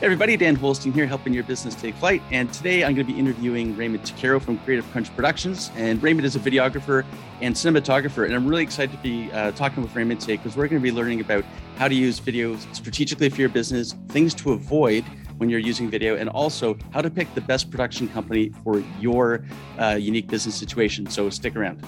[0.00, 2.22] Hey everybody, Dan Holstein here, helping your business take flight.
[2.30, 5.70] And today I'm going to be interviewing Raymond Takero from Creative Crunch Productions.
[5.76, 7.04] And Raymond is a videographer
[7.42, 8.24] and cinematographer.
[8.24, 10.82] And I'm really excited to be uh, talking with Raymond today because we're going to
[10.82, 11.44] be learning about
[11.76, 15.04] how to use video strategically for your business, things to avoid
[15.36, 19.44] when you're using video, and also how to pick the best production company for your
[19.78, 21.10] uh, unique business situation.
[21.10, 21.84] So stick around.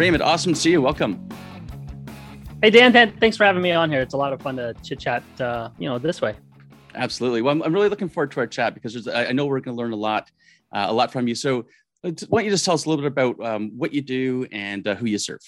[0.00, 0.80] Raymond, awesome to see you.
[0.80, 1.28] Welcome.
[2.62, 4.00] Hey Dan, thanks for having me on here.
[4.00, 6.36] It's a lot of fun to chit chat, uh, you know, this way.
[6.94, 7.42] Absolutely.
[7.42, 9.76] Well, I'm, I'm, really looking forward to our chat because I, I know we're going
[9.76, 10.30] to learn a lot,
[10.72, 11.34] uh, a lot from you.
[11.34, 11.66] So,
[12.00, 14.88] why don't you just tell us a little bit about um, what you do and
[14.88, 15.40] uh, who you serve?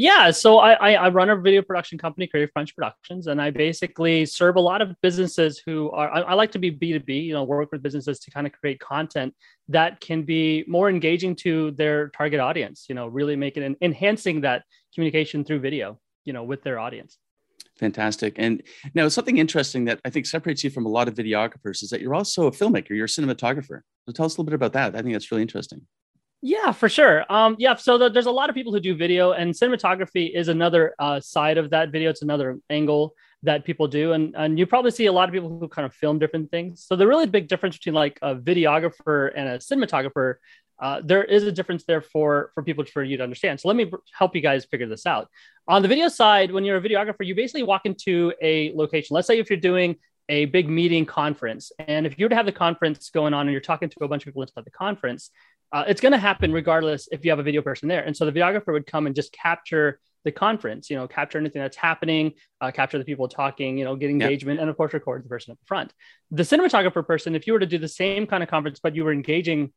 [0.00, 4.26] Yeah, so I, I run a video production company, Creative Crunch Productions, and I basically
[4.26, 6.08] serve a lot of businesses who are.
[6.08, 8.46] I, I like to be B two B, you know, work with businesses to kind
[8.46, 9.34] of create content
[9.66, 12.86] that can be more engaging to their target audience.
[12.88, 14.62] You know, really making and enhancing that
[14.94, 17.18] communication through video, you know, with their audience.
[17.76, 18.34] Fantastic.
[18.38, 18.62] And
[18.94, 22.00] now something interesting that I think separates you from a lot of videographers is that
[22.00, 22.90] you're also a filmmaker.
[22.90, 23.80] You're a cinematographer.
[24.06, 24.94] So tell us a little bit about that.
[24.94, 25.88] I think that's really interesting.
[26.40, 27.24] Yeah, for sure.
[27.32, 30.46] Um, yeah, so the, there's a lot of people who do video, and cinematography is
[30.48, 32.10] another uh, side of that video.
[32.10, 35.58] It's another angle that people do, and and you probably see a lot of people
[35.58, 36.84] who kind of film different things.
[36.86, 40.34] So the really big difference between like a videographer and a cinematographer,
[40.80, 43.58] uh, there is a difference there for for people for you to understand.
[43.58, 45.28] So let me help you guys figure this out.
[45.66, 49.14] On the video side, when you're a videographer, you basically walk into a location.
[49.14, 49.96] Let's say if you're doing
[50.28, 53.50] a big meeting conference, and if you were to have the conference going on and
[53.52, 55.30] you're talking to a bunch of people inside the conference,
[55.72, 58.02] uh, it's going to happen regardless if you have a video person there.
[58.02, 61.62] And so the videographer would come and just capture the conference, you know, capture anything
[61.62, 64.62] that's happening, uh, capture the people talking, you know, get engagement, yep.
[64.62, 65.92] and of course record the person up front.
[66.30, 69.04] The cinematographer person, if you were to do the same kind of conference, but you
[69.04, 69.72] were engaging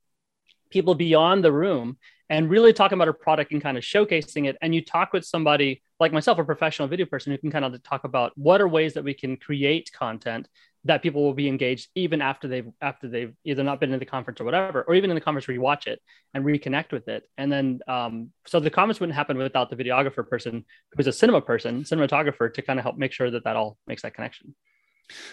[0.70, 1.98] people beyond the room
[2.30, 5.26] and really talking about a product and kind of showcasing it, and you talk with
[5.26, 8.68] somebody like myself, a professional video person, who can kind of talk about what are
[8.68, 10.48] ways that we can create content
[10.86, 14.06] that people will be engaged even after they've after they've either not been in the
[14.06, 16.02] conference or whatever, or even in the conference where you watch it
[16.34, 17.24] and reconnect with it.
[17.38, 20.66] And then um, so the conference wouldn't happen without the videographer person
[20.96, 24.02] who's a cinema person, cinematographer, to kind of help make sure that that all makes
[24.02, 24.56] that connection.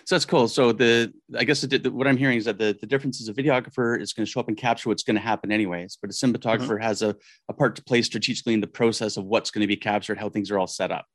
[0.04, 0.48] So that's cool.
[0.48, 3.28] So the I guess the, the, what I'm hearing is that the, the difference is
[3.28, 6.10] a videographer is going to show up and capture what's going to happen anyways, but
[6.10, 6.82] a cinematographer mm-hmm.
[6.82, 7.14] has a,
[7.48, 10.28] a part to play strategically in the process of what's going to be captured, how
[10.28, 11.06] things are all set up.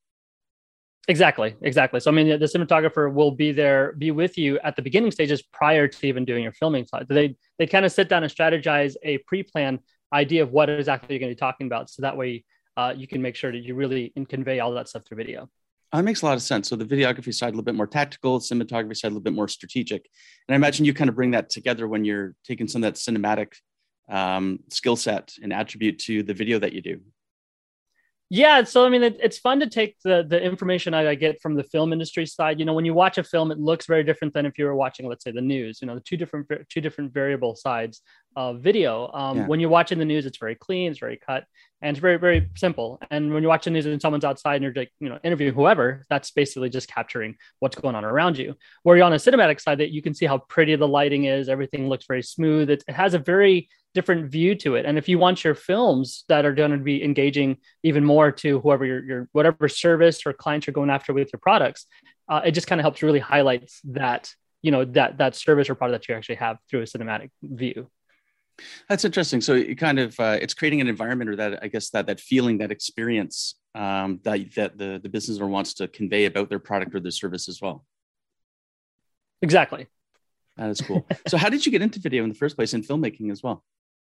[1.09, 1.99] Exactly, exactly.
[1.99, 5.41] So I mean, the cinematographer will be there, be with you at the beginning stages
[5.41, 7.07] prior to even doing your filming side.
[7.09, 9.79] They they kind of sit down and strategize a pre-plan
[10.13, 12.45] idea of what exactly you're going to be talking about, so that way
[12.77, 15.49] uh, you can make sure that you really convey all that stuff through video.
[15.91, 16.69] Oh, that makes a lot of sense.
[16.69, 19.49] So the videography side a little bit more tactical, cinematography side a little bit more
[19.49, 20.07] strategic,
[20.47, 22.97] and I imagine you kind of bring that together when you're taking some of that
[22.97, 23.55] cinematic
[24.09, 27.01] um, skill set and attribute to the video that you do.
[28.35, 31.39] Yeah, so I mean, it, it's fun to take the the information I, I get
[31.39, 32.57] from the film industry side.
[32.57, 34.73] You know, when you watch a film, it looks very different than if you were
[34.73, 35.83] watching, let's say, the news.
[35.83, 38.01] You know, the two different two different variable sides
[38.35, 39.11] of video.
[39.13, 39.45] Um, yeah.
[39.45, 41.43] When you're watching the news, it's very clean, it's very cut,
[41.83, 42.99] and it's very very simple.
[43.11, 46.03] And when you're watching news and someone's outside and you're like, you know, interviewing whoever,
[46.09, 48.55] that's basically just capturing what's going on around you.
[48.81, 51.49] Where you're on a cinematic side, that you can see how pretty the lighting is,
[51.49, 52.71] everything looks very smooth.
[52.71, 54.85] It, it has a very different view to it.
[54.85, 58.59] And if you want your films that are going to be engaging even more to
[58.59, 61.85] whoever your, your whatever service or clients you're going after with your products,
[62.29, 65.75] uh, it just kind of helps really highlights that you know that that service or
[65.75, 67.89] product that you actually have through a cinematic view.
[68.87, 69.41] That's interesting.
[69.41, 72.19] So it kind of uh, it's creating an environment or that I guess that that
[72.19, 76.59] feeling, that experience um, that that the the business owner wants to convey about their
[76.59, 77.85] product or their service as well.
[79.41, 79.87] Exactly.
[80.57, 81.05] That is cool.
[81.27, 83.63] so how did you get into video in the first place and filmmaking as well?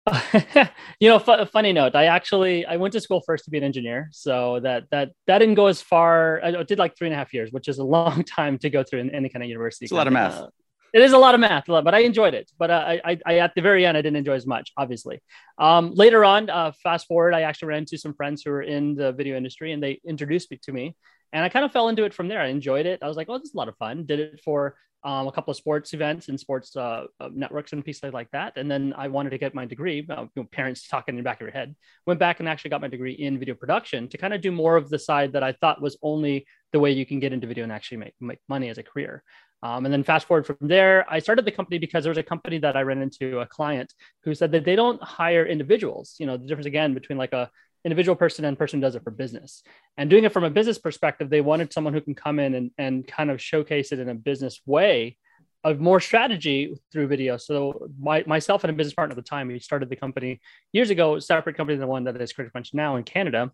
[1.00, 1.96] you know, f- funny note.
[1.96, 5.40] I actually I went to school first to be an engineer, so that that that
[5.40, 6.42] didn't go as far.
[6.44, 8.84] I did like three and a half years, which is a long time to go
[8.84, 9.86] through in any kind of university.
[9.86, 10.34] It's a lot of math.
[10.34, 10.48] Uh,
[10.94, 12.52] it is a lot of math, but I enjoyed it.
[12.58, 15.22] But uh, I, I, at the very end, I didn't enjoy as much, obviously.
[15.60, 18.96] Um, later on, uh, fast forward, I actually ran into some friends who were in
[18.96, 20.96] the video industry, and they introduced me to me,
[21.32, 22.42] and I kind of fell into it from there.
[22.42, 23.04] I enjoyed it.
[23.04, 24.06] I was like, oh, this is a lot of fun.
[24.06, 27.84] Did it for um, a couple of sports events and sports uh, uh, networks and
[27.86, 28.54] pieces like that.
[28.58, 30.06] And then I wanted to get my degree.
[30.10, 31.76] Uh, you know, parents talking in the back of your head.
[32.06, 34.76] Went back and actually got my degree in video production to kind of do more
[34.76, 37.64] of the side that I thought was only the way you can get into video
[37.64, 39.24] and actually make, make money as a career.
[39.62, 42.24] Um, and then fast forward from there, I started the company because there was a
[42.24, 43.94] company that I ran into a client
[44.24, 46.16] who said that they don't hire individuals.
[46.18, 47.50] You know, the difference again between like a
[47.86, 49.64] individual person and person does it for business.
[49.98, 52.72] And doing it from a business perspective, they wanted someone who can come in and,
[52.78, 55.18] and kind of showcase it in a business way
[55.64, 57.38] of more strategy through video.
[57.38, 60.40] So my, myself and a business partner at the time, we started the company
[60.72, 63.52] years ago, separate company than the one that is Creative Crunch now in Canada.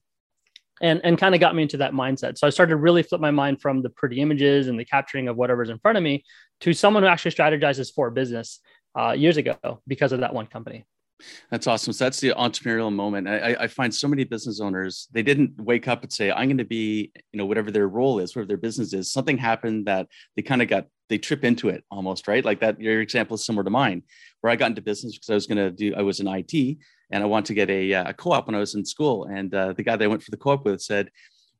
[0.82, 2.38] And, and kind of got me into that mindset.
[2.38, 5.30] So I started to really flip my mind from the pretty images and the capturing
[5.30, 6.26] of whatever's in front of me
[6.60, 8.60] to someone who actually strategizes for business
[8.94, 10.84] uh, years ago because of that one company.
[11.50, 11.94] That's awesome.
[11.94, 13.28] So that's the entrepreneurial moment.
[13.28, 16.58] I, I, find so many business owners, they didn't wake up and say, I'm going
[16.58, 19.12] to be, you know, whatever their role is, whatever their business is.
[19.12, 22.44] Something happened that they kind of got, they trip into it almost, right?
[22.44, 24.04] Like that, your example is similar to mine,
[24.42, 26.78] where I got into business because I was going to do, I was in IT
[27.12, 29.26] and I wanted to get a, uh, a co-op when I was in school.
[29.26, 31.12] And uh, the guy that I went for the co-op with said,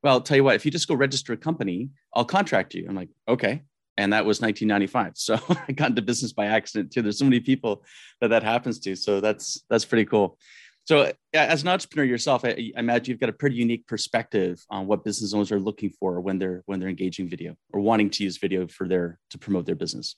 [0.02, 2.86] well, I'll tell you what, if you just go register a company, I'll contract you.
[2.88, 3.62] I'm like, okay
[3.98, 5.38] and that was 1995 so
[5.68, 7.02] i got into business by accident too.
[7.02, 7.84] There's so many people
[8.20, 10.38] that that happens to so that's that's pretty cool.
[10.84, 14.86] So as an entrepreneur yourself I, I, imagine you've got a pretty unique perspective on
[14.86, 18.24] what business owners are looking for when they're when they're engaging video or wanting to
[18.24, 20.16] use video for their to promote their business.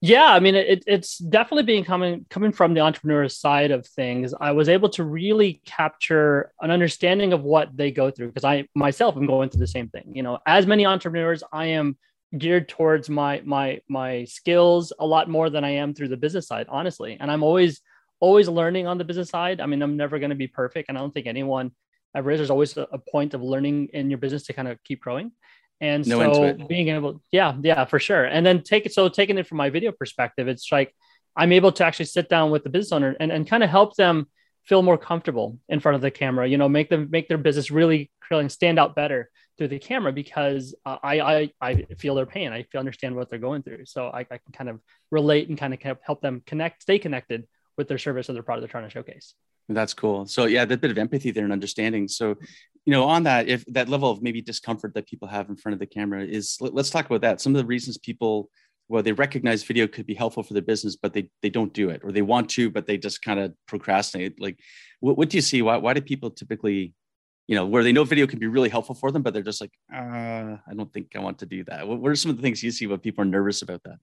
[0.00, 4.32] Yeah i mean it, it's definitely being coming coming from the entrepreneur side of things.
[4.40, 8.68] I was able to really capture an understanding of what they go through because i
[8.76, 10.12] myself am going through the same thing.
[10.14, 11.98] You know as many entrepreneurs i am
[12.36, 16.46] geared towards my my my skills a lot more than I am through the business
[16.46, 17.16] side, honestly.
[17.18, 17.80] And I'm always
[18.20, 19.60] always learning on the business side.
[19.60, 21.70] I mean, I'm never going to be perfect, and I don't think anyone
[22.14, 22.38] ever is.
[22.38, 25.32] There's always a, a point of learning in your business to kind of keep growing.
[25.80, 28.24] And no so being able, yeah, yeah, for sure.
[28.24, 28.92] And then take it.
[28.92, 30.92] So taking it from my video perspective, it's like
[31.36, 33.94] I'm able to actually sit down with the business owner and, and kind of help
[33.94, 34.26] them
[34.64, 37.70] feel more comfortable in front of the camera, you know, make them make their business
[37.70, 38.10] really
[38.48, 42.52] stand out better through the camera because uh, I, I I feel their pain.
[42.52, 43.84] I feel understand what they're going through.
[43.86, 47.46] So I, I can kind of relate and kind of help them connect, stay connected
[47.76, 49.34] with their service or their product they're trying to showcase.
[49.68, 50.26] That's cool.
[50.26, 52.08] So yeah, that bit of empathy there and understanding.
[52.08, 52.36] So,
[52.86, 55.74] you know, on that, if that level of maybe discomfort that people have in front
[55.74, 57.40] of the camera is, let, us talk about that.
[57.40, 58.48] Some of the reasons people,
[58.88, 61.90] well, they recognize video could be helpful for their business, but they they don't do
[61.90, 64.40] it, or they want to, but they just kind of procrastinate.
[64.40, 64.58] Like,
[65.00, 65.60] what, what do you see?
[65.60, 66.94] Why why do people typically
[67.48, 69.60] you know, where they know video can be really helpful for them, but they're just
[69.60, 71.88] like, uh, I don't think I want to do that.
[71.88, 73.96] What, what are some of the things you see when people are nervous about that?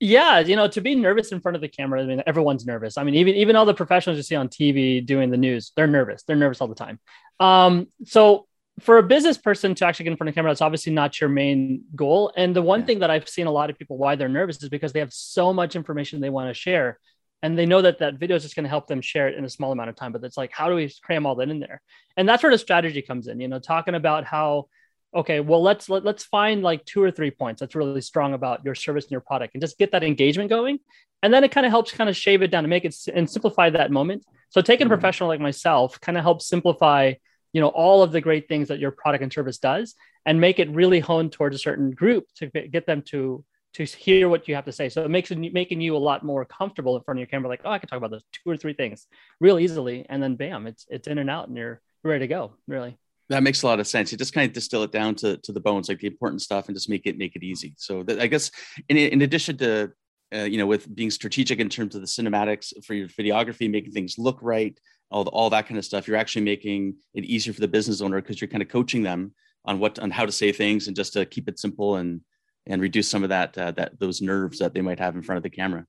[0.00, 2.98] Yeah, you know, to be nervous in front of the camera, I mean, everyone's nervous.
[2.98, 5.86] I mean, even even all the professionals you see on TV doing the news, they're
[5.86, 6.22] nervous.
[6.22, 6.98] They're nervous all the time.
[7.38, 8.46] Um, so
[8.80, 11.18] for a business person to actually get in front of the camera, that's obviously not
[11.18, 12.32] your main goal.
[12.36, 12.86] And the one yeah.
[12.86, 15.12] thing that I've seen a lot of people why they're nervous is because they have
[15.12, 16.98] so much information they want to share
[17.46, 19.44] and they know that that video is just going to help them share it in
[19.44, 21.60] a small amount of time but it's like how do we cram all that in
[21.60, 21.80] there?
[22.16, 24.66] And that's where the strategy comes in you know talking about how
[25.14, 28.64] okay well let's let, let's find like two or three points that's really strong about
[28.64, 30.80] your service and your product and just get that engagement going.
[31.22, 33.30] And then it kind of helps kind of shave it down and make it and
[33.30, 34.24] simplify that moment.
[34.50, 34.94] So taking a mm-hmm.
[34.94, 37.14] professional like myself kind of helps simplify
[37.52, 39.94] you know all of the great things that your product and service does
[40.26, 43.44] and make it really honed towards a certain group to get them to
[43.76, 44.88] to hear what you have to say.
[44.88, 47.50] So it makes making you a lot more comfortable in front of your camera.
[47.50, 49.06] Like, oh, I can talk about those two or three things
[49.38, 52.52] real easily, and then bam, it's it's in and out, and you're ready to go.
[52.66, 52.96] Really.
[53.28, 54.10] That makes a lot of sense.
[54.10, 56.68] You just kind of distill it down to, to the bones, like the important stuff,
[56.68, 57.74] and just make it make it easy.
[57.76, 58.50] So that, I guess
[58.88, 59.92] in in addition to
[60.34, 63.92] uh, you know with being strategic in terms of the cinematics for your videography, making
[63.92, 64.78] things look right,
[65.10, 68.00] all the, all that kind of stuff, you're actually making it easier for the business
[68.00, 69.34] owner because you're kind of coaching them
[69.66, 72.22] on what on how to say things and just to keep it simple and
[72.66, 75.36] and reduce some of that uh, that those nerves that they might have in front
[75.36, 75.86] of the camera.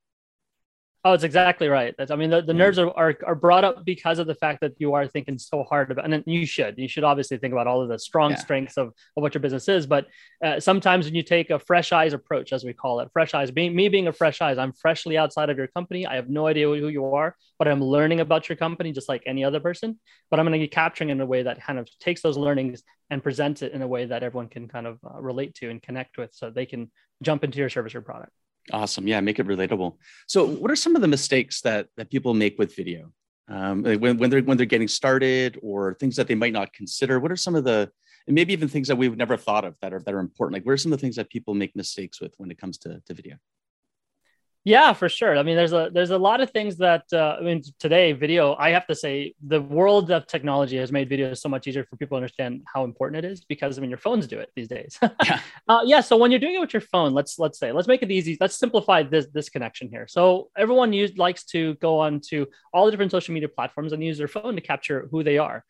[1.06, 1.96] Oh, it's exactly right.
[1.98, 2.58] That's, I mean, the, the yeah.
[2.58, 5.64] nerves are, are, are brought up because of the fact that you are thinking so
[5.64, 8.32] hard about, and then you should, you should obviously think about all of the strong
[8.32, 8.38] yeah.
[8.38, 8.94] strengths of, of
[9.24, 9.86] what your business is.
[9.86, 10.08] But
[10.44, 13.52] uh, sometimes when you take a fresh eyes approach, as we call it, fresh eyes,
[13.52, 16.06] being me being a fresh eyes, I'm freshly outside of your company.
[16.06, 19.24] I have no idea who you are, but I'm learning about your company just like
[19.26, 20.00] any other person.
[20.30, 22.84] But I'm going to be capturing in a way that kind of takes those learnings
[23.10, 25.82] and presents it in a way that everyone can kind of uh, relate to and
[25.82, 28.32] connect with, so they can jump into your service or product.
[28.72, 29.08] Awesome.
[29.08, 29.96] Yeah, make it relatable.
[30.28, 33.12] So, what are some of the mistakes that that people make with video
[33.48, 37.20] um, when, when they're when they're getting started, or things that they might not consider?
[37.20, 37.90] What are some of the
[38.28, 40.54] and maybe even things that we've never thought of that are that are important?
[40.54, 42.78] Like, what are some of the things that people make mistakes with when it comes
[42.80, 43.38] to, to video?
[44.68, 45.38] Yeah, for sure.
[45.38, 48.54] I mean, there's a there's a lot of things that uh, I mean today video.
[48.56, 51.96] I have to say the world of technology has made video so much easier for
[51.96, 54.68] people to understand how important it is because I mean your phones do it these
[54.68, 55.00] days.
[55.24, 55.40] yeah.
[55.70, 56.02] Uh, yeah.
[56.02, 58.38] So when you're doing it with your phone, let's let's say let's make it easy.
[58.42, 60.06] Let's simplify this this connection here.
[60.06, 64.04] So everyone use, likes to go on to all the different social media platforms and
[64.04, 65.64] use their phone to capture who they are.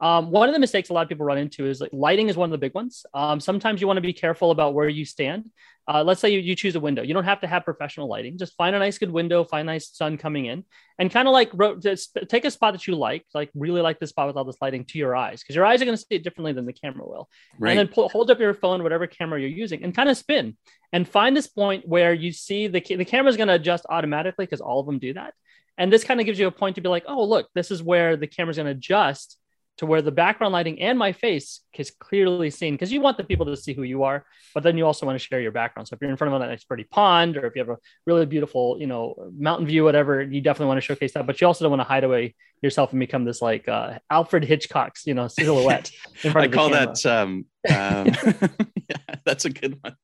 [0.00, 2.36] Um, one of the mistakes a lot of people run into is like lighting is
[2.36, 3.06] one of the big ones.
[3.14, 5.50] Um, sometimes you want to be careful about where you stand.
[5.86, 7.02] Uh, let's say you, you choose a window.
[7.02, 8.38] You don't have to have professional lighting.
[8.38, 10.64] Just find a nice good window, find nice sun coming in,
[10.98, 14.00] and kind of like ro- just take a spot that you like, like really like
[14.00, 16.02] this spot with all this lighting to your eyes, because your eyes are going to
[16.02, 17.28] see it differently than the camera will.
[17.58, 17.70] Right.
[17.70, 20.56] And then pull, hold up your phone, whatever camera you're using, and kind of spin
[20.92, 24.46] and find this point where you see the the camera is going to adjust automatically
[24.46, 25.34] because all of them do that.
[25.76, 27.82] And this kind of gives you a point to be like, oh, look, this is
[27.82, 29.36] where the camera's going to adjust
[29.78, 33.24] to where the background lighting and my face is clearly seen because you want the
[33.24, 35.88] people to see who you are, but then you also want to share your background.
[35.88, 37.78] So if you're in front of a nice pretty pond or if you have a
[38.06, 41.26] really beautiful, you know, mountain view, whatever, you definitely want to showcase that.
[41.26, 44.44] But you also don't want to hide away yourself and become this like uh, Alfred
[44.44, 45.90] Hitchcock's, you know, silhouette.
[46.22, 48.06] In front I call that um, um
[48.88, 49.96] yeah, that's a good one.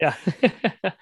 [0.00, 0.14] Yeah.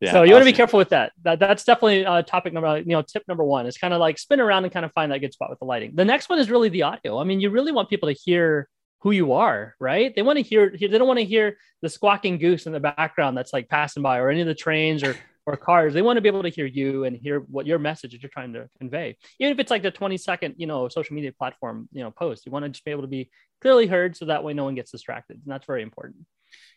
[0.00, 0.32] Yeah, so you awesome.
[0.32, 1.12] want to be careful with that.
[1.22, 4.18] That that's definitely uh, topic number, you know, tip number one is kind of like
[4.18, 5.92] spin around and kind of find that good spot with the lighting.
[5.94, 7.18] The next one is really the audio.
[7.18, 8.68] I mean, you really want people to hear
[9.00, 10.14] who you are, right?
[10.14, 10.74] They want to hear.
[10.78, 14.18] They don't want to hear the squawking goose in the background that's like passing by,
[14.18, 15.94] or any of the trains or or cars.
[15.94, 18.30] They want to be able to hear you and hear what your message that you're
[18.30, 19.16] trying to convey.
[19.38, 22.44] Even if it's like the 20 second, you know, social media platform, you know, post,
[22.44, 24.74] you want to just be able to be clearly heard so that way no one
[24.74, 26.26] gets distracted, and that's very important.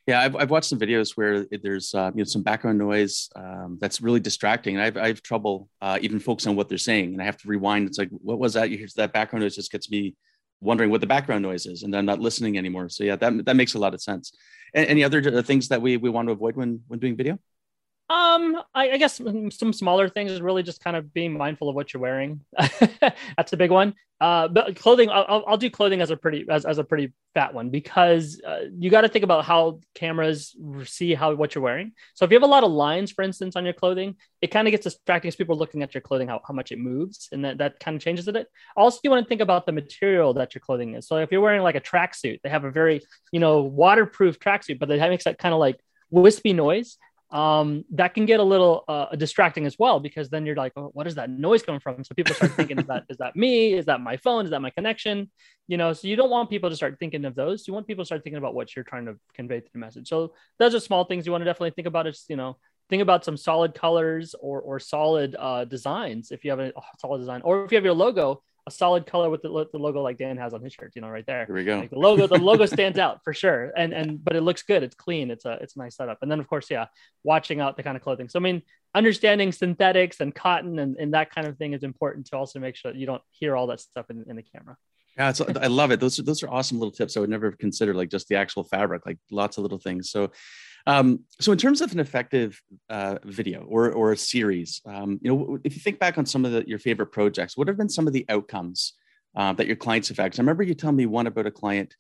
[0.08, 3.78] Yeah, I've, I've watched some videos where there's uh, you know some background noise um,
[3.80, 7.14] that's really distracting, and I've, I have trouble uh, even focusing on what they're saying,
[7.14, 7.88] and I have to rewind.
[7.88, 8.70] It's like, what was that?
[8.70, 10.16] You hear that background noise just gets me
[10.62, 12.90] wondering what the background noise is, and I'm not listening anymore.
[12.90, 14.32] So yeah, that that makes a lot of sense.
[14.74, 17.38] any other uh, things that we we want to avoid when when doing video?
[18.10, 21.76] Um, I, I, guess some smaller things is really just kind of being mindful of
[21.76, 22.42] what you're wearing.
[23.38, 23.94] That's a big one.
[24.20, 27.54] Uh, but clothing, I'll, I'll do clothing as a pretty as, as a pretty fat
[27.54, 31.92] one because uh, you got to think about how cameras see how what you're wearing.
[32.16, 34.68] So if you have a lot of lines, for instance, on your clothing, it kind
[34.68, 37.30] of gets distracting as people are looking at your clothing how, how much it moves,
[37.32, 38.48] and that that kind of changes it.
[38.76, 41.08] Also, you want to think about the material that your clothing is.
[41.08, 43.02] So if you're wearing like a tracksuit, they have a very
[43.32, 46.98] you know waterproof tracksuit, but it makes that kind of like wispy noise
[47.32, 50.90] um, that can get a little uh, distracting as well because then you're like, oh,
[50.94, 52.04] what is that noise coming from?
[52.04, 53.74] So people start thinking, is that is that me?
[53.74, 54.46] Is that my phone?
[54.46, 55.30] Is that my connection?
[55.68, 57.68] You know, so you don't want people to start thinking of those.
[57.68, 60.10] You want people to start thinking about what you're trying to convey through the message.
[60.10, 62.08] So those are small things you want to definitely think about.
[62.08, 62.58] Is you know,
[62.90, 67.20] think about some solid colors or or solid uh, designs if you have a solid
[67.20, 70.18] design, or if you have your logo a solid color with the, the logo like
[70.18, 71.46] Dan has on his shirt, you know, right there.
[71.46, 71.80] Here we go.
[71.80, 73.74] Like the logo, the logo stands out for sure.
[73.76, 74.84] And and but it looks good.
[74.84, 75.32] It's clean.
[75.32, 76.20] It's a it's a nice setup.
[76.22, 76.86] And then of course, yeah,
[77.24, 78.30] watching out the kind of clothing.
[78.30, 78.62] So I mean,
[78.94, 82.76] understanding synthetics and cotton and, and that kind of thing is important to also make
[82.76, 84.78] sure that you don't hear all that stuff in, in the camera.
[85.18, 86.00] Yeah, I love it.
[86.00, 87.18] Those are those are awesome little tips.
[87.18, 90.12] I would never have considered like just the actual fabric, like lots of little things.
[90.12, 90.32] So
[90.88, 95.34] um, so in terms of an effective uh, video or, or a series, um, you
[95.34, 97.90] know, if you think back on some of the, your favorite projects, what have been
[97.90, 98.94] some of the outcomes
[99.36, 100.34] uh, that your clients have had?
[100.34, 101.96] I remember you telling me one about a client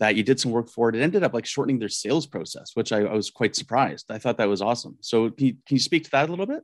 [0.00, 0.96] that you did some work for it.
[0.96, 4.10] It ended up like shortening their sales process, which I, I was quite surprised.
[4.10, 4.96] I thought that was awesome.
[5.00, 6.62] So can you, can you speak to that a little bit?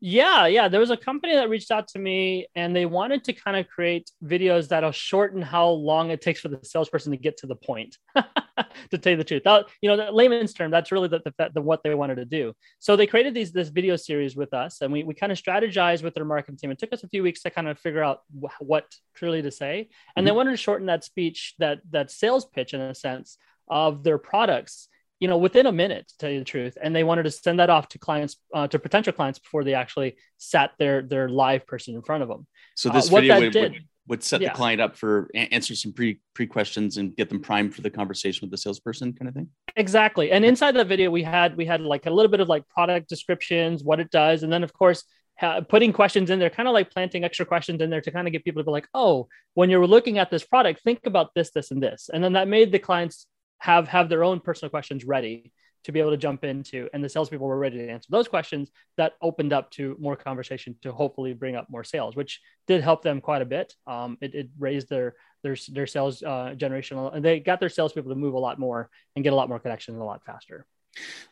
[0.00, 0.68] Yeah, yeah.
[0.68, 3.68] There was a company that reached out to me and they wanted to kind of
[3.68, 7.56] create videos that'll shorten how long it takes for the salesperson to get to the
[7.56, 7.96] point.
[8.90, 11.62] to tell you the truth, that, you know, layman's term, that's really the, the, the,
[11.62, 12.52] what they wanted to do.
[12.78, 16.02] So they created these this video series with us, and we we kind of strategized
[16.02, 16.70] with their marketing team.
[16.70, 19.50] It took us a few weeks to kind of figure out wh- what truly to
[19.50, 20.26] say, and mm-hmm.
[20.26, 24.18] they wanted to shorten that speech, that that sales pitch, in a sense, of their
[24.18, 24.88] products
[25.24, 26.76] you know, within a minute, to tell you the truth.
[26.82, 29.72] And they wanted to send that off to clients, uh, to potential clients before they
[29.72, 32.46] actually sat their their live person in front of them.
[32.76, 34.50] So this uh, video would, did, would, would, set yeah.
[34.50, 37.88] the client up for answer some pre pre questions and get them primed for the
[37.88, 39.48] conversation with the salesperson, kind of thing.
[39.76, 40.30] Exactly.
[40.30, 43.08] And inside the video, we had we had like a little bit of like product
[43.08, 45.04] descriptions, what it does, and then of course
[45.68, 48.32] putting questions in there, kind of like planting extra questions in there to kind of
[48.32, 51.50] get people to be like, oh, when you're looking at this product, think about this,
[51.50, 52.08] this, and this.
[52.12, 53.26] And then that made the clients
[53.58, 55.52] have have their own personal questions ready
[55.84, 56.88] to be able to jump into.
[56.92, 60.76] And the salespeople were ready to answer those questions that opened up to more conversation
[60.82, 63.74] to hopefully bring up more sales which did help them quite a bit.
[63.86, 66.98] Um, it, it, raised their their, their sales uh, generation.
[66.98, 69.58] And they got their salespeople to move a lot more and get a lot more
[69.58, 70.66] connections a lot faster.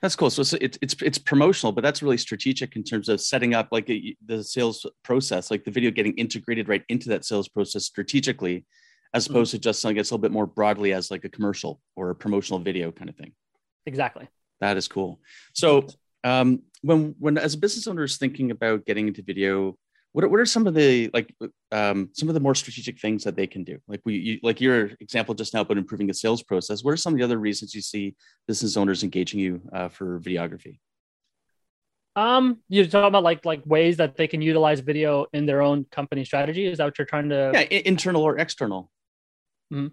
[0.00, 0.28] That's cool.
[0.30, 3.88] So it's it's it's promotional, but that's really strategic in terms of setting up like
[3.88, 8.64] a, the sales process, like the video getting integrated right into that sales process strategically,
[9.14, 9.34] as mm-hmm.
[9.34, 9.58] opposed mm-hmm.
[9.58, 12.14] to just selling it a little bit more broadly as like a commercial or a
[12.14, 13.32] promotional video kind of thing.
[13.86, 14.28] Exactly.
[14.60, 15.20] That is cool.
[15.54, 15.86] So
[16.24, 19.76] um, when when as a business owner is thinking about getting into video,
[20.12, 21.34] what are, what are some of the like
[21.72, 23.78] um, some of the more strategic things that they can do?
[23.88, 26.84] Like we you, like your example just now about improving the sales process.
[26.84, 28.14] What are some of the other reasons you see
[28.46, 30.78] business owners engaging you uh, for videography?
[32.14, 35.86] Um, you're talking about like like ways that they can utilize video in their own
[35.90, 36.66] company strategy.
[36.66, 37.50] Is that what you're trying to?
[37.54, 38.90] Yeah, internal or external.
[39.72, 39.88] Mm-hmm.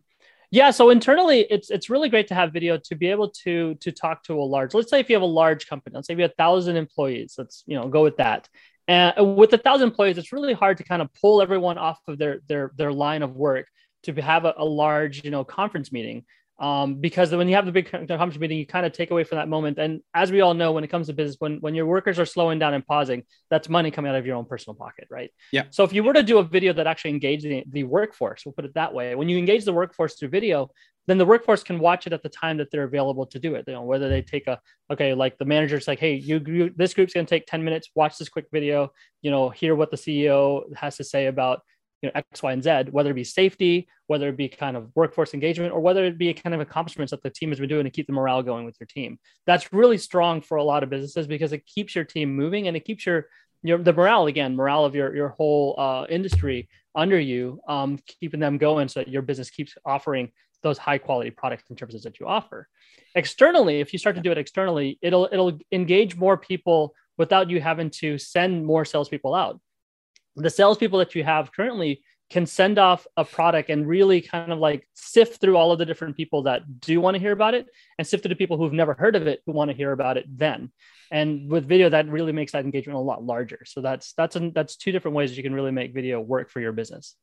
[0.52, 3.92] Yeah, so internally, it's it's really great to have video to be able to to
[3.92, 4.74] talk to a large.
[4.74, 7.36] Let's say if you have a large company, let's say you have a thousand employees.
[7.38, 8.50] Let's you know go with that.
[8.88, 12.18] And with a thousand employees, it's really hard to kind of pull everyone off of
[12.18, 13.68] their their their line of work
[14.04, 16.26] to have a, a large you know conference meeting
[16.60, 19.38] um, because when you have the big conference meeting, you kind of take away from
[19.38, 19.78] that moment.
[19.78, 22.26] And as we all know, when it comes to business, when when your workers are
[22.26, 25.32] slowing down and pausing, that's money coming out of your own personal pocket, right?
[25.54, 25.64] Yeah.
[25.70, 28.54] So if you were to do a video that actually engaged the, the workforce, we'll
[28.54, 29.16] put it that way.
[29.16, 30.70] When you engage the workforce through video,
[31.08, 33.64] then the workforce can watch it at the time that they're available to do it.
[33.66, 34.60] You know, whether they take a
[34.92, 37.90] okay, like the manager's like, hey, you, you this group's going to take ten minutes.
[37.96, 38.92] Watch this quick video.
[39.22, 41.62] You know, hear what the CEO has to say about
[42.02, 44.92] you know X, Y, and Z, whether it be safety, whether it be kind of
[44.96, 47.84] workforce engagement, or whether it be kind of accomplishments that the team has been doing
[47.84, 49.20] to keep the morale going with your team.
[49.46, 52.78] That's really strong for a lot of businesses because it keeps your team moving and
[52.78, 53.28] it keeps your
[53.64, 58.40] your the morale again, morale of your your whole uh, industry under you, um, keeping
[58.40, 62.20] them going so that your business keeps offering those high quality products and services that
[62.20, 62.68] you offer.
[63.16, 67.60] Externally, if you start to do it externally, it'll it'll engage more people without you
[67.60, 69.60] having to send more salespeople out
[70.36, 74.60] the salespeople that you have currently can send off a product and really kind of
[74.60, 77.68] like sift through all of the different people that do want to hear about it
[77.98, 80.18] and sift through the people who've never heard of it who want to hear about
[80.18, 80.72] it then.
[81.12, 83.62] And with video that really makes that engagement a lot larger.
[83.66, 86.60] So that's that's an, that's two different ways you can really make video work for
[86.60, 87.16] your business.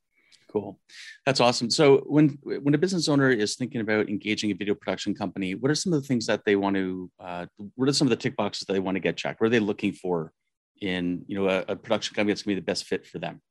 [0.51, 0.79] Cool.
[1.25, 1.69] That's awesome.
[1.69, 5.71] So when when a business owner is thinking about engaging a video production company what
[5.71, 7.45] are some of the things that they want to uh,
[7.75, 9.39] what are some of the tick boxes that they want to get checked?
[9.39, 10.33] What are they looking for
[10.81, 13.19] in you know a, a production company that's going to be the best fit for
[13.19, 13.41] them.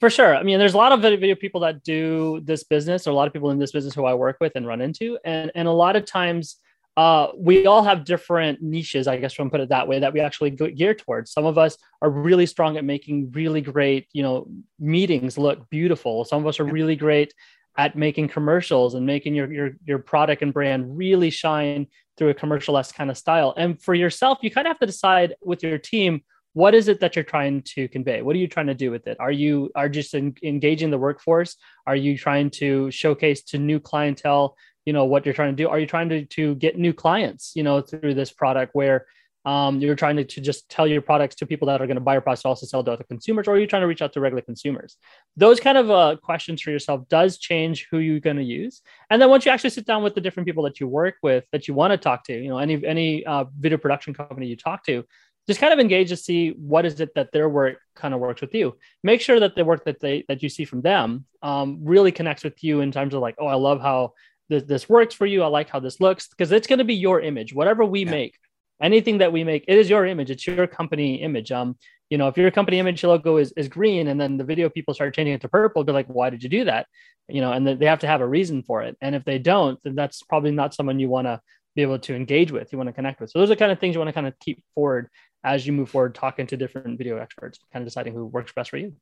[0.00, 0.34] For sure.
[0.34, 3.26] I mean there's a lot of video people that do this business or a lot
[3.26, 5.18] of people in this business who i work with and run into.
[5.24, 6.56] And and a lot of times
[6.96, 10.20] uh, we all have different niches i guess from put it that way that we
[10.20, 11.32] actually gear towards.
[11.32, 16.24] Some of us are really strong at making really great you know meetings look beautiful.
[16.24, 17.34] Some of us are really great
[17.76, 21.86] at making commercials and making your your, your product and brand really shine
[22.16, 23.54] through a commercial-esque kind of style.
[23.56, 26.22] And for yourself, you kind of have to decide with your team
[26.52, 28.22] what is it that you're trying to convey?
[28.22, 29.16] What are you trying to do with it?
[29.20, 31.56] Are you are just in, engaging the workforce?
[31.86, 35.68] Are you trying to showcase to new clientele you know what you're trying to do?
[35.68, 39.06] Are you trying to, to get new clients you know through this product where
[39.44, 42.00] um, you're trying to, to just tell your products to people that are going to
[42.02, 44.02] buy your products to also sell to other consumers, or you're you trying to reach
[44.02, 44.96] out to regular consumers?
[45.36, 48.82] Those kind of uh, questions for yourself does change who you're going to use.
[49.08, 51.44] And then once you actually sit down with the different people that you work with,
[51.52, 54.56] that you want to talk to, you know, any any uh, video production company you
[54.56, 55.04] talk to,
[55.48, 58.40] just kind of engage to see what is it that their work kind of works
[58.40, 58.76] with you.
[59.02, 62.44] Make sure that the work that they that you see from them um, really connects
[62.44, 64.12] with you in terms of like, oh, I love how
[64.50, 65.42] this, this works for you.
[65.42, 67.54] I like how this looks because it's going to be your image.
[67.54, 68.10] Whatever we yeah.
[68.10, 68.38] make
[68.80, 70.30] anything that we make, it is your image.
[70.30, 71.52] It's your company image.
[71.52, 71.76] Um,
[72.08, 74.94] you know, if your company image logo is, is green and then the video people
[74.94, 76.86] start changing it to purple, be like, why did you do that?
[77.28, 78.96] You know, and they have to have a reason for it.
[79.00, 81.40] And if they don't, then that's probably not someone you want to
[81.76, 83.30] be able to engage with, you want to connect with.
[83.30, 85.08] So those are kind of things you want to kind of keep forward
[85.44, 88.70] as you move forward, talking to different video experts, kind of deciding who works best
[88.70, 88.94] for you.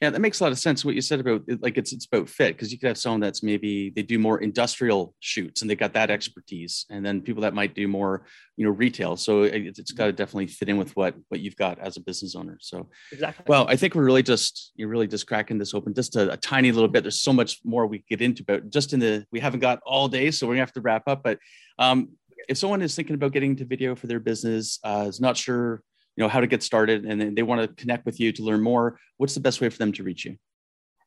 [0.00, 0.84] Yeah, that makes a lot of sense.
[0.84, 3.42] What you said about like it's it's about fit because you could have someone that's
[3.42, 7.54] maybe they do more industrial shoots and they got that expertise, and then people that
[7.54, 9.16] might do more you know retail.
[9.16, 12.00] So it's, it's got to definitely fit in with what what you've got as a
[12.00, 12.58] business owner.
[12.60, 13.44] So exactly.
[13.48, 16.36] Well, I think we're really just you're really just cracking this open just a, a
[16.36, 17.02] tiny little bit.
[17.02, 20.08] There's so much more we get into, but just in the we haven't got all
[20.08, 21.22] day, so we're gonna have to wrap up.
[21.22, 21.38] But
[21.78, 22.10] um,
[22.48, 25.82] if someone is thinking about getting into video for their business, uh, is not sure
[26.16, 28.62] you know how to get started and they want to connect with you to learn
[28.62, 28.98] more.
[29.16, 30.36] What's the best way for them to reach you?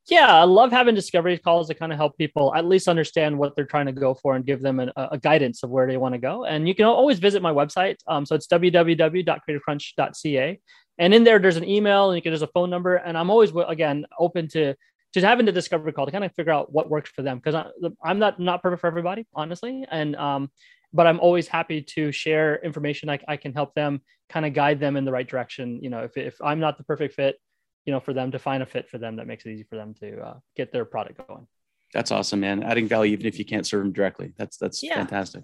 [0.10, 3.54] Yeah i love having discovery calls to kind of help people at least understand what
[3.56, 6.14] they're trying to go for and give them a, a guidance of where they want
[6.14, 6.46] to go.
[6.46, 10.60] And you can always visit my website um, so it's www.creativecrunch.ca
[10.98, 13.30] and in there there's an email and you can there's a phone number and i'm
[13.30, 14.74] always again open to
[15.14, 17.66] just having the discovery call to kind of figure out what works for them because
[18.04, 19.86] i'm not not perfect for everybody honestly.
[19.90, 20.50] And um,
[20.94, 23.10] but I'm always happy to share information.
[23.10, 25.80] I, I can help them kind of guide them in the right direction.
[25.82, 27.38] You know, if, if I'm not the perfect fit,
[27.86, 29.76] you know, for them to find a fit for them that makes it easy for
[29.76, 31.48] them to uh, get their product going.
[31.94, 32.64] That's awesome, man.
[32.64, 34.34] Adding value, even if you can't serve them directly.
[34.38, 34.96] That's, that's yeah.
[34.96, 35.44] fantastic.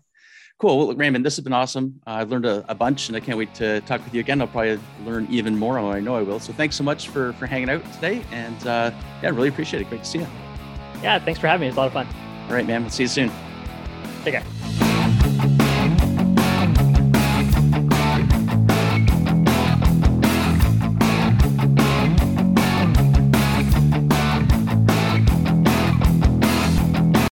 [0.59, 0.87] Cool.
[0.87, 2.01] Well, Raymond, this has been awesome.
[2.05, 4.39] Uh, I've learned a, a, bunch and I can't wait to talk with you again.
[4.41, 5.79] I'll probably learn even more.
[5.79, 6.39] I know I will.
[6.39, 8.23] So thanks so much for, for hanging out today.
[8.31, 9.89] And uh, yeah, really appreciate it.
[9.89, 10.27] Great to see you.
[11.01, 11.17] Yeah.
[11.19, 11.67] Thanks for having me.
[11.67, 12.07] It's a lot of fun.
[12.47, 12.81] All right, man.
[12.81, 13.31] We'll see you soon.
[14.23, 14.82] Take care.